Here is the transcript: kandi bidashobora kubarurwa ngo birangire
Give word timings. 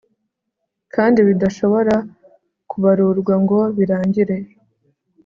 kandi 0.93 1.19
bidashobora 1.27 1.95
kubarurwa 2.69 3.33
ngo 3.43 3.59
birangire 3.77 4.37